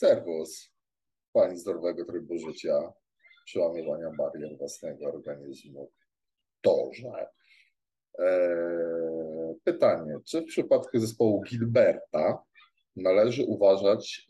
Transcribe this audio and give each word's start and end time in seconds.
podtrzymanie 0.00 1.58
zdrowego 1.58 2.04
trybu 2.04 2.38
życia, 2.38 2.92
przełamywania 3.44 4.10
barier 4.18 4.58
własnego 4.58 5.06
organizmu. 5.06 5.90
To, 6.60 6.90
że 6.92 7.26
e, 8.18 9.54
pytanie, 9.64 10.18
czy 10.26 10.40
w 10.40 10.44
przypadku 10.44 10.98
zespołu 10.98 11.42
Gilberta 11.42 12.42
należy 12.96 13.44
uważać 13.44 14.26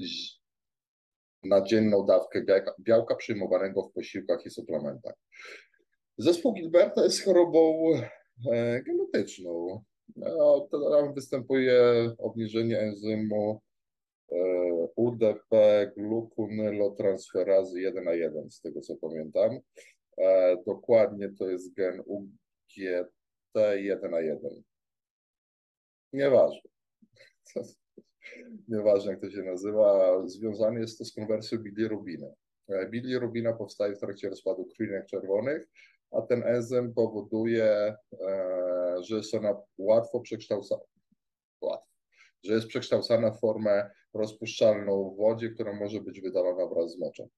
na 1.42 1.62
dzienną 1.62 2.06
dawkę 2.06 2.44
białka 2.80 3.14
przyjmowanego 3.14 3.82
w 3.82 3.92
posiłkach 3.92 4.46
i 4.46 4.50
suplementach? 4.50 5.14
Zespół 6.18 6.52
Gilberta 6.52 7.04
jest 7.04 7.24
chorobą 7.24 7.90
e, 8.52 8.82
genetyczną. 8.82 9.84
No, 10.16 10.68
tam 10.70 11.14
występuje 11.14 11.82
obniżenie 12.18 12.80
enzymu 12.80 13.60
UDP 14.96 15.50
glukunylotransferazy 15.96 17.80
1 17.80 18.04
na 18.04 18.14
1, 18.14 18.50
z 18.50 18.60
tego 18.60 18.80
co 18.80 18.96
pamiętam. 18.96 19.58
E, 20.18 20.56
dokładnie 20.66 21.28
to 21.38 21.48
jest 21.48 21.74
gen 21.74 22.00
UGT1 22.00 24.10
na 24.10 24.20
1. 24.20 24.62
Nieważne. 26.12 26.70
Nieważne 28.68 29.10
jak 29.10 29.20
to 29.20 29.30
się 29.30 29.42
nazywa, 29.42 30.22
związany 30.26 30.80
jest 30.80 30.98
to 30.98 31.04
z 31.04 31.14
konwersją 31.14 31.58
bilirubiny. 31.58 32.34
Bilirubina 32.90 33.52
powstaje 33.52 33.96
w 33.96 34.00
trakcie 34.00 34.28
rozpadu 34.28 34.64
krwinek 34.64 35.06
czerwonych, 35.06 35.68
a 36.10 36.22
ten 36.22 36.42
enzym 36.42 36.94
powoduje, 36.94 37.94
e, 38.20 39.02
że 39.02 39.16
jest 39.16 39.34
ona 39.34 39.62
łatwo, 39.78 40.20
że 42.44 42.54
jest 42.54 42.66
przekształcana 42.66 43.30
w 43.30 43.40
formę 43.40 43.90
rozpuszczalną 44.14 45.10
w 45.10 45.16
wodzie, 45.16 45.50
która 45.50 45.72
może 45.72 46.00
być 46.00 46.20
wydalana 46.20 46.66
wraz 46.66 46.92
z 46.92 46.98
moczem. 46.98 47.28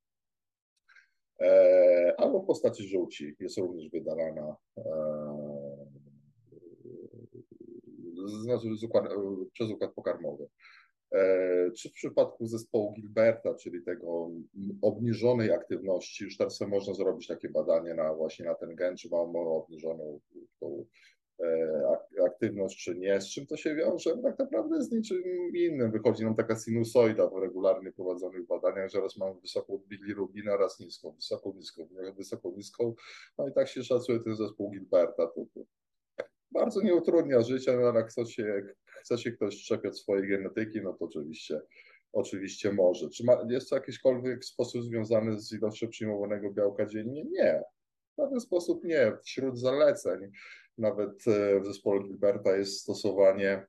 E, 1.41 2.15
albo 2.19 2.43
w 2.43 2.47
postaci 2.47 2.89
żółci 2.89 3.37
jest 3.41 3.59
również 3.59 3.91
wydalana 3.91 4.57
e, 4.79 4.85
znaczy 8.43 8.69
przez 9.53 9.71
układ 9.71 9.95
pokarmowy. 9.95 10.49
E, 11.13 11.71
czy 11.71 11.89
w 11.89 11.93
przypadku 11.93 12.47
zespołu 12.47 12.93
Gilberta, 12.93 13.55
czyli 13.55 13.85
tego 13.85 14.31
obniżonej 14.83 15.53
aktywności, 15.53 16.25
już 16.25 16.37
teraz 16.37 16.61
można 16.61 16.95
zrobić 16.95 17.27
takie 17.27 17.49
badanie 17.49 17.95
na 17.95 18.15
właśnie 18.15 18.45
na 18.45 18.55
ten 18.55 18.75
gen, 18.75 18.97
czy 18.97 19.09
mamy 19.11 19.39
obniżoną 19.39 20.21
tą 20.61 20.87
aktywność, 22.27 22.85
czy 22.85 22.95
nie, 22.95 23.21
z 23.21 23.29
czym 23.29 23.47
to 23.47 23.57
się 23.57 23.75
wiąże? 23.75 24.19
Tak 24.23 24.39
naprawdę 24.39 24.83
z 24.83 24.93
niczym 24.93 25.23
innym. 25.55 25.91
Wychodzi 25.91 26.25
nam 26.25 26.37
taka 26.37 26.57
sinusoida 26.57 27.29
w 27.29 27.37
regularnie 27.37 27.93
prowadzonych 27.93 28.47
badaniach, 28.47 28.91
że 28.91 29.01
raz 29.01 29.17
mamy 29.17 29.41
wysoką 29.41 29.79
bilirubinę, 29.89 30.57
raz 30.57 30.81
niską, 30.81 31.11
wysoką, 31.11 31.53
niską, 31.57 31.89
wysoką, 32.17 32.53
niską. 32.57 32.95
No 33.39 33.49
i 33.49 33.53
tak 33.53 33.69
się 33.69 33.83
szacuje 33.85 34.21
ten 34.21 34.37
zespół 34.37 34.71
Gilberta. 34.71 35.27
To, 35.27 35.45
to 35.55 35.61
bardzo 36.51 36.83
nie 36.83 36.95
utrudnia 36.95 37.43
życia, 37.43 37.77
no 37.81 37.89
ale 37.89 38.05
chce 38.05 38.27
się, 38.27 38.63
chce 38.87 39.19
się 39.19 39.33
ktoś 39.33 39.55
szczepiać 39.55 39.99
swojej 39.99 40.29
genetyki, 40.29 40.81
no 40.83 40.93
to 40.93 41.05
oczywiście, 41.05 41.61
oczywiście 42.13 42.73
może. 42.73 43.11
Czy 43.11 43.25
ma, 43.25 43.47
jest 43.49 43.71
to 43.71 43.77
jakiśkolwiek 43.77 44.45
sposób 44.45 44.85
związany 44.85 45.41
z 45.41 45.53
ilością 45.53 45.89
przyjmowanego 45.89 46.53
białka 46.53 46.87
dziennie? 46.87 47.25
Nie. 47.25 47.63
W 48.19 48.23
żaden 48.23 48.41
sposób 48.41 48.85
nie. 48.85 49.13
Wśród 49.25 49.59
zaleceń, 49.59 50.31
nawet 50.81 51.29
e, 51.29 51.61
w 51.61 51.67
zespole 51.67 52.03
Gilberta 52.05 52.57
jest 52.57 52.81
stosowanie 52.81 53.67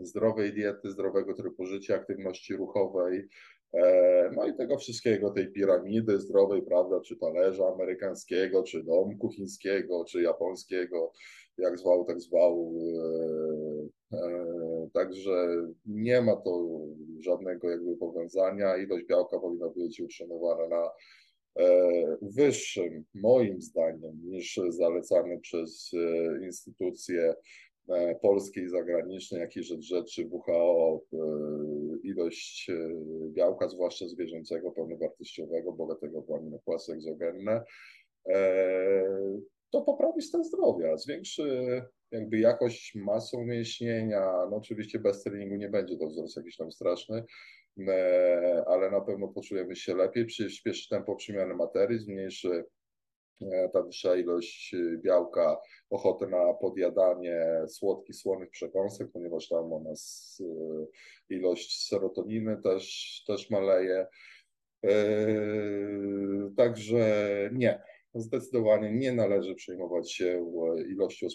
zdrowej 0.00 0.52
diety, 0.52 0.90
zdrowego 0.90 1.34
trybu 1.34 1.66
życia, 1.66 1.94
aktywności 1.94 2.56
ruchowej, 2.56 3.28
e, 3.72 4.30
no 4.36 4.46
i 4.46 4.56
tego 4.56 4.78
wszystkiego, 4.78 5.30
tej 5.30 5.52
piramidy 5.52 6.20
zdrowej, 6.20 6.62
prawda, 6.62 7.00
czy 7.00 7.16
talerza 7.16 7.64
amerykańskiego, 7.74 8.62
czy 8.62 8.82
domku 8.82 9.30
chińskiego, 9.30 10.04
czy 10.04 10.22
japońskiego, 10.22 11.12
jak 11.58 11.78
zwał, 11.78 12.04
tak 12.04 12.20
zwał. 12.20 12.72
E, 14.12 14.18
także 14.92 15.46
nie 15.86 16.22
ma 16.22 16.36
to 16.36 16.80
żadnego 17.18 17.70
jakby 17.70 17.96
powiązania. 17.96 18.76
Ilość 18.76 19.06
białka 19.06 19.38
powinna 19.38 19.68
być 19.68 20.00
utrzymywana 20.00 20.68
na 20.68 20.90
wyższym, 22.22 23.04
moim 23.14 23.60
zdaniem, 23.60 24.20
niż 24.24 24.60
zalecany 24.68 25.40
przez 25.40 25.90
instytucje 26.42 27.34
polskie 28.22 28.62
i 28.62 28.68
zagraniczne, 28.68 29.38
jak 29.38 29.56
i 29.56 29.62
rzecz 29.62 29.80
rzeczy 29.80 30.28
WHO, 30.30 31.00
ilość 32.02 32.70
białka, 33.32 33.68
zwłaszcza 33.68 34.08
zwierzęcego, 34.08 34.70
pełnowartościowego, 34.70 35.72
bogatego 35.72 36.22
w 36.22 36.32
aminokwasy 36.32 36.92
egzogenne, 36.92 37.64
to 39.70 39.82
poprawi 39.82 40.22
stan 40.22 40.44
zdrowia, 40.44 40.96
zwiększy 40.96 41.82
jakby 42.10 42.38
jakość 42.38 42.94
masy 42.94 43.36
umięśnienia. 43.36 44.20
No 44.50 44.56
oczywiście 44.56 44.98
bez 44.98 45.22
treningu 45.22 45.56
nie 45.56 45.68
będzie 45.68 45.96
to 45.96 46.06
wzrost 46.06 46.36
jakiś 46.36 46.56
tam 46.56 46.72
straszny, 46.72 47.16
e, 47.16 47.24
ale 48.66 48.90
na 48.90 49.00
pewno 49.00 49.28
poczujemy 49.28 49.76
się 49.76 49.94
lepiej, 49.94 50.26
przyspieszy 50.26 50.88
tempo 50.88 51.16
przemiany 51.16 51.54
materii, 51.54 51.98
zmniejszy 51.98 52.64
e, 53.42 53.68
ta 53.72 53.82
wyższa 53.82 54.16
ilość 54.16 54.74
białka, 55.04 55.56
ochotę 55.90 56.26
na 56.26 56.54
podjadanie 56.54 57.46
słodkich, 57.68 58.16
słonych 58.16 58.50
przekąsek, 58.50 59.08
ponieważ 59.12 59.48
tam 59.48 59.72
u 59.72 59.84
nas 59.84 60.34
e, 60.40 61.34
ilość 61.34 61.86
serotoniny 61.88 62.62
też, 62.62 63.24
też 63.26 63.50
maleje. 63.50 64.06
Także 66.56 67.10
nie, 67.52 67.82
Zdecydowanie 68.14 68.92
nie 68.92 69.12
należy 69.12 69.54
przejmować 69.54 70.12
się 70.12 70.52
ilością 70.88 71.26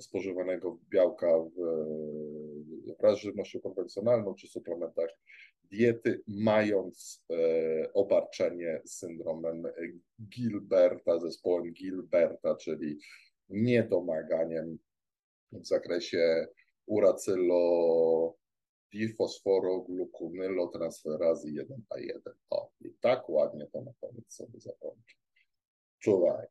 spożywanego 0.00 0.78
białka 0.90 1.26
w 1.38 3.16
żywnością 3.16 3.60
konwencjonalną 3.60 4.34
czy 4.34 4.48
suplementach 4.48 5.10
diety, 5.70 6.22
mając 6.28 7.24
e, 7.30 7.92
obarczenie 7.92 8.82
syndromem 8.86 9.62
Gilberta, 10.28 11.18
zespołem 11.18 11.72
Gilberta, 11.72 12.56
czyli 12.56 12.98
niedomaganiem 13.48 14.78
w 15.52 15.66
zakresie 15.66 16.46
uracylo 16.86 18.36
difosforoglukunylotransferazy 18.92 21.48
1A1. 21.48 22.32
O, 22.50 22.70
i 22.80 22.94
tak 23.00 23.28
ładnie 23.28 23.66
to 23.66 23.82
na 23.82 23.92
koniec 24.00 24.34
sobie 24.34 24.60
zakończę. 24.60 25.16
Czuwaj. 25.98 26.46